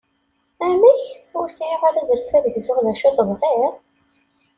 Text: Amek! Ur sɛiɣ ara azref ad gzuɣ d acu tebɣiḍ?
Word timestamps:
Amek! 0.67 1.03
Ur 1.39 1.47
sɛiɣ 1.57 1.81
ara 1.87 1.99
azref 2.05 2.29
ad 2.37 2.45
gzuɣ 2.55 2.77
d 2.85 2.87
acu 2.91 3.09
tebɣiḍ? 3.17 3.73